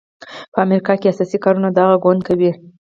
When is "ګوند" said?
2.03-2.21